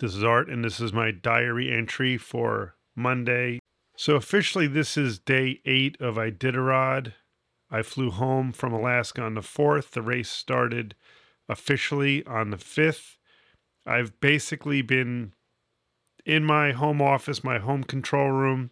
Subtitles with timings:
[0.00, 3.58] This is Art, and this is my diary entry for Monday.
[3.98, 7.12] So, officially, this is day eight of Iditarod.
[7.70, 9.90] I flew home from Alaska on the 4th.
[9.90, 10.94] The race started
[11.50, 13.18] officially on the 5th.
[13.84, 15.34] I've basically been
[16.24, 18.70] in my home office, my home control room,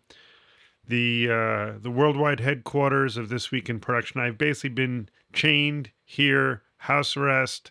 [0.87, 4.19] the uh, the worldwide headquarters of this week in production.
[4.19, 7.71] I've basically been chained here, house arrest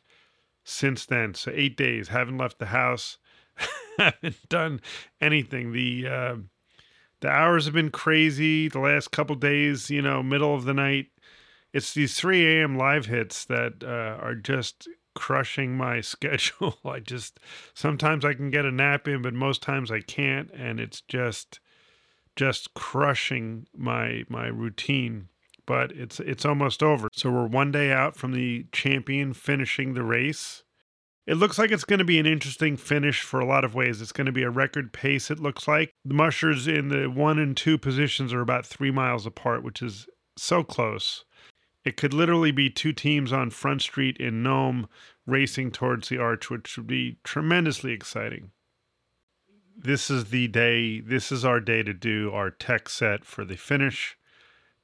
[0.64, 1.34] since then.
[1.34, 3.18] So eight days, haven't left the house.
[3.98, 4.82] haven't done
[5.21, 5.71] anything.
[5.71, 6.36] The uh,
[7.21, 8.68] the hours have been crazy.
[8.68, 11.07] The last couple days, you know, middle of the night.
[11.74, 12.78] It's these 3 a.m.
[12.78, 16.78] live hits that uh, are just crushing my schedule.
[16.86, 17.39] I just
[17.74, 21.60] sometimes I can get a nap in, but most times I can't, and it's just
[22.36, 25.29] just crushing my my routine.
[25.65, 27.10] But it's it's almost over.
[27.12, 30.64] So we're one day out from the champion finishing the race.
[31.27, 34.02] It looks like it's going to be an interesting finish for a lot of ways.
[34.02, 35.94] It's going to be a record pace, it looks like.
[36.05, 40.08] The mushers in the one and two positions are about three miles apart, which is
[40.38, 41.25] so close.
[41.84, 44.88] It could literally be two teams on Front Street in Nome
[45.25, 48.52] racing towards the arch, which would be tremendously exciting.
[49.78, 53.58] This is the day, this is our day to do our tech set for the
[53.58, 54.17] finish,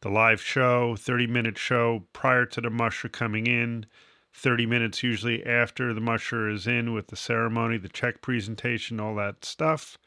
[0.01, 3.85] the live show, 30 minute show prior to the musher coming in
[4.33, 9.15] 30 minutes usually after the musher is in with the ceremony, the check presentation, all
[9.15, 9.97] that stuff.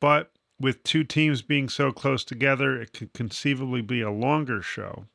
[0.00, 5.06] But with two teams being so close together, it could conceivably be a longer show.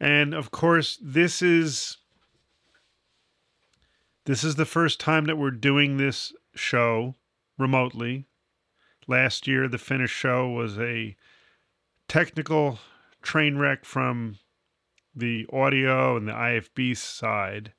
[0.00, 1.98] And of course, this is
[4.24, 7.14] this is the first time that we're doing this show
[7.58, 8.26] remotely.
[9.06, 11.16] Last year the finish show was a
[12.08, 12.78] technical
[13.22, 14.38] train wreck from
[15.14, 17.72] the audio and the IFB side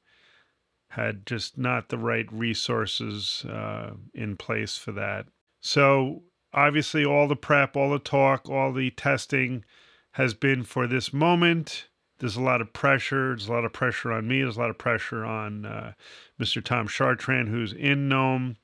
[0.90, 5.28] had just not the right resources uh, in place for that.
[5.62, 6.24] So,
[6.54, 9.66] obviously, all the prep, all the talk, all the testing
[10.14, 11.88] has been for this moment.
[12.18, 13.30] There's a lot of pressure.
[13.30, 14.42] There's a lot of pressure on me.
[14.42, 15.94] There's a lot of pressure on uh,
[16.40, 16.64] Mr.
[16.64, 18.58] Tom Chartrand, who's in Nome,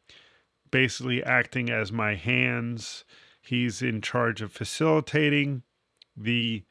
[0.71, 3.05] basically acting as my hands.
[3.39, 5.61] He's in charge of facilitating
[6.17, 6.63] the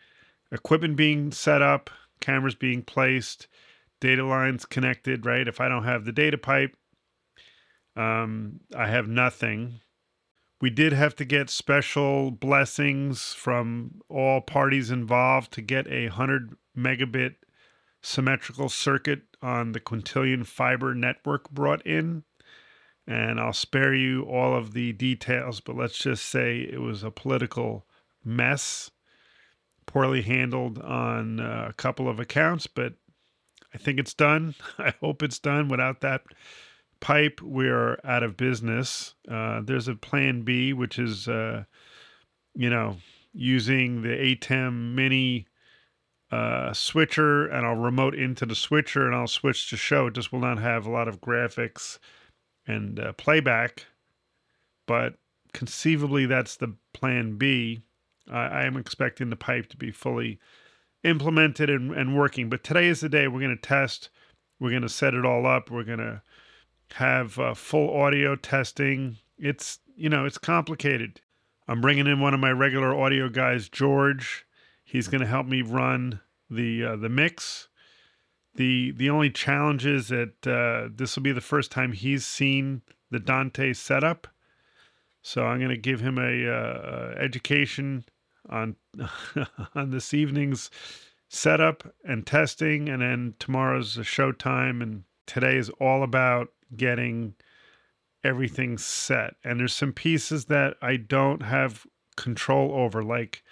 [0.50, 1.90] equipment being set up,
[2.20, 3.46] cameras being placed,
[4.00, 5.46] data lines connected, right?
[5.46, 6.76] If I don't have the data pipe,
[7.96, 9.80] um, I have nothing.
[10.60, 16.56] We did have to get special blessings from all parties involved to get a 100
[16.76, 17.34] megabit
[18.02, 22.24] symmetrical circuit on the quintillion fiber network brought in.
[23.06, 27.10] And I'll spare you all of the details, but let's just say it was a
[27.10, 27.86] political
[28.24, 28.90] mess,
[29.84, 32.94] poorly handled on uh, a couple of accounts, but
[33.74, 34.54] I think it's done.
[34.78, 35.68] I hope it's done.
[35.68, 36.22] Without that
[37.00, 39.14] pipe, we're out of business.
[39.28, 41.64] Uh, there's a plan B, which is, uh,
[42.54, 42.96] you know,
[43.32, 45.46] using the ATEM mini
[46.30, 50.06] uh, switcher, and I'll remote into the switcher and I'll switch to show.
[50.06, 51.98] It just will not have a lot of graphics
[52.66, 53.86] and uh, playback,
[54.86, 55.14] but
[55.52, 57.82] conceivably that's the plan B.
[58.32, 60.38] I am expecting the pipe to be fully
[61.04, 62.48] implemented and, and working.
[62.48, 64.08] But today is the day we're going to test.
[64.58, 65.70] We're going to set it all up.
[65.70, 66.22] We're going to
[66.94, 69.18] have uh, full audio testing.
[69.38, 71.20] It's you know it's complicated.
[71.68, 74.46] I'm bringing in one of my regular audio guys, George.
[74.84, 76.20] He's going to help me run
[76.50, 77.68] the uh, the mix.
[78.54, 82.82] the The only challenge is that uh, this will be the first time he's seen
[83.10, 84.26] the Dante setup,
[85.22, 88.04] so I'm going to give him a uh, education
[88.48, 88.76] on
[89.74, 90.70] on this evening's
[91.28, 94.82] setup and testing, and then tomorrow's showtime.
[94.82, 97.34] And today is all about getting
[98.22, 99.34] everything set.
[99.44, 103.42] And there's some pieces that I don't have control over, like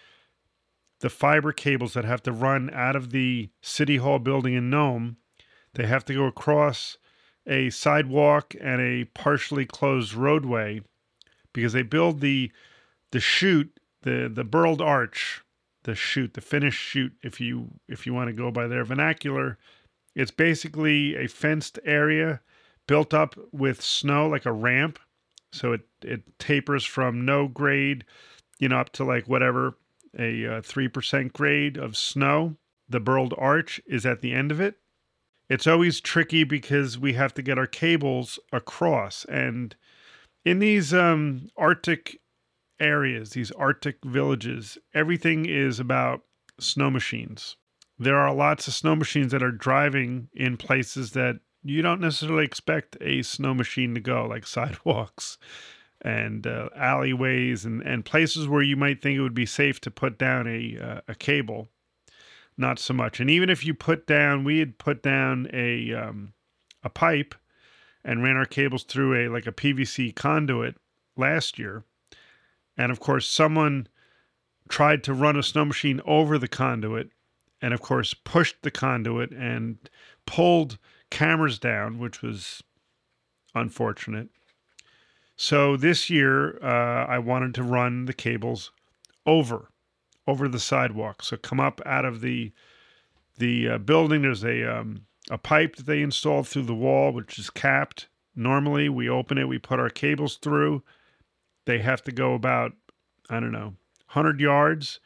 [1.01, 5.17] the fiber cables that have to run out of the City Hall building in Nome.
[5.75, 6.97] They have to go across
[7.47, 10.81] a sidewalk and a partially closed roadway
[11.53, 12.51] because they build the
[13.11, 15.43] the chute the the burled arch,
[15.85, 19.59] the chute, the finished chute, if you if you want to go by their vernacular,
[20.15, 22.41] it's basically a fenced area
[22.87, 24.99] built up with snow like a ramp.
[25.53, 28.05] So it it tapers from no grade,
[28.59, 29.77] you know, up to like whatever
[30.19, 32.57] a uh, three percent grade of snow.
[32.89, 34.77] The burled arch is at the end of it.
[35.49, 39.75] It's always tricky because we have to get our cables across and
[40.45, 42.21] in these um, Arctic
[42.83, 46.23] areas, these Arctic villages, everything is about
[46.59, 47.57] snow machines.
[47.99, 52.45] There are lots of snow machines that are driving in places that you don't necessarily
[52.45, 55.39] expect a snow machine to go, like sidewalks
[56.01, 59.91] and uh, alleyways and, and places where you might think it would be safe to
[59.91, 61.69] put down a uh, a cable.
[62.57, 63.21] Not so much.
[63.21, 66.33] And even if you put down, we had put down a um,
[66.83, 67.35] a pipe
[68.05, 70.77] and ran our cables through a like a PVC conduit
[71.17, 71.85] last year.
[72.77, 73.89] And of course, someone
[74.69, 77.11] tried to run a snow machine over the conduit
[77.61, 79.79] and of course pushed the conduit and
[80.27, 80.79] pulled
[81.11, 82.63] cameras down, which was
[83.55, 84.29] unfortunate.
[85.37, 88.73] So this year, uh, I wanted to run the cables
[89.27, 89.71] over,
[90.27, 91.23] over the sidewalk.
[91.23, 92.53] So come up out of the
[93.39, 94.23] the uh, building.
[94.23, 98.09] There's a um, a pipe that they installed through the wall, which is capped.
[98.37, 100.83] Normally, we open it, we put our cables through.
[101.65, 102.73] They have to go about,
[103.31, 103.75] I don't know,
[104.13, 105.01] 100 yards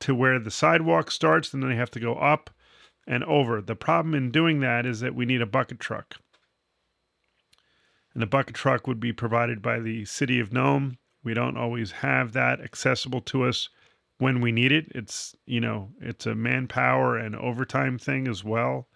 [0.00, 2.50] to where the sidewalk starts, and then they have to go up
[3.06, 3.60] and over.
[3.60, 6.16] The problem in doing that is that we need a bucket truck.
[8.14, 10.98] And the bucket truck would be provided by the city of Nome.
[11.22, 13.68] We don't always have that accessible to us
[14.18, 14.86] when we need it.
[14.94, 18.88] It's, you know, it's a manpower and overtime thing as well.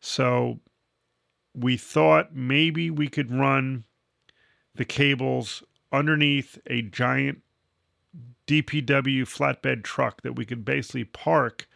[0.00, 0.60] So
[1.54, 3.84] we thought maybe we could run
[4.74, 5.62] the cables
[5.92, 7.42] underneath a giant
[8.46, 11.68] DPW flatbed truck that we could basically park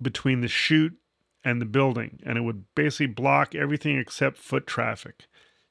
[0.00, 0.96] between the chute
[1.44, 5.26] and the building, and it would basically block everything except foot traffic.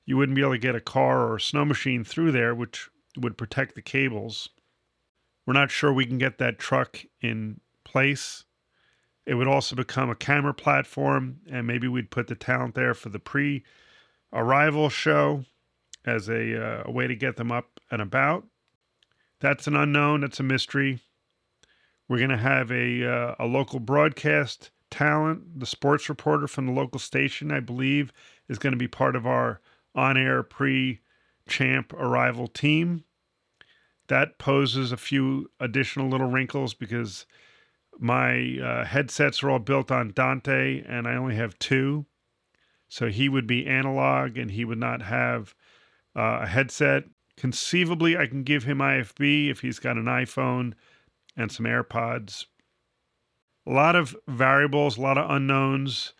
[0.06, 2.90] You wouldn't be able to get a car or a snow machine through there, which
[3.18, 4.50] would protect the cables.
[5.46, 8.46] We're not sure we can get that truck in place.
[9.26, 13.10] It would also become a camera platform, and maybe we'd put the talent there for
[13.10, 13.64] the pre
[14.32, 15.46] arrival show
[16.06, 18.46] as a, uh, a way to get them up and about.
[19.40, 21.00] That's an unknown, that's a mystery.
[22.08, 25.60] We're going to have a, uh, a local broadcast talent.
[25.60, 28.14] The sports reporter from the local station, I believe,
[28.48, 29.60] is going to be part of our
[29.96, 31.02] on air pre
[31.48, 33.04] champ arrival team.
[34.08, 37.26] That poses a few additional little wrinkles because
[38.00, 42.06] my uh, headsets are all built on Dante and I only have two.
[42.88, 45.56] So he would be analog and he would not have
[46.16, 47.06] uh, a headset.
[47.38, 50.74] Conceivably, I can give him IFB if he's got an iPhone
[51.36, 52.46] and some AirPods.
[53.66, 56.14] A lot of variables, a lot of unknowns.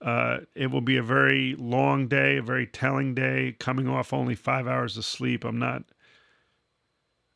[0.00, 3.56] Uh, it will be a very long day, a very telling day.
[3.58, 5.84] Coming off only five hours of sleep, I'm not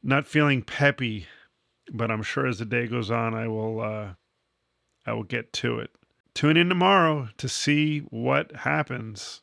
[0.03, 1.27] not feeling peppy,
[1.93, 4.15] but I'm sure as the day goes on, I will uh,
[5.07, 5.91] I will get to it.
[6.35, 9.43] Tune in tomorrow to see what happens.